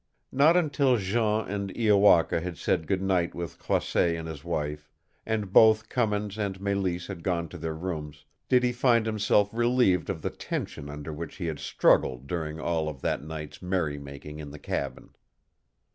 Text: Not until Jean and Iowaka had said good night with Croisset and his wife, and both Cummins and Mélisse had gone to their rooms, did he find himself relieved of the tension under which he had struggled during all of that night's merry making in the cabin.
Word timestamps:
Not 0.31 0.57
until 0.57 0.97
Jean 0.97 1.47
and 1.47 1.71
Iowaka 1.77 2.41
had 2.41 2.57
said 2.57 2.87
good 2.87 3.03
night 3.03 3.35
with 3.35 3.59
Croisset 3.59 4.15
and 4.17 4.27
his 4.27 4.43
wife, 4.43 4.89
and 5.27 5.53
both 5.53 5.89
Cummins 5.89 6.39
and 6.39 6.57
Mélisse 6.59 7.05
had 7.05 7.21
gone 7.21 7.47
to 7.49 7.57
their 7.59 7.75
rooms, 7.75 8.25
did 8.49 8.63
he 8.63 8.71
find 8.73 9.05
himself 9.05 9.53
relieved 9.53 10.09
of 10.09 10.23
the 10.23 10.31
tension 10.31 10.89
under 10.89 11.13
which 11.13 11.35
he 11.35 11.45
had 11.45 11.59
struggled 11.59 12.25
during 12.25 12.59
all 12.59 12.89
of 12.89 13.01
that 13.01 13.23
night's 13.23 13.61
merry 13.61 13.99
making 13.99 14.39
in 14.39 14.49
the 14.49 14.57
cabin. 14.57 15.13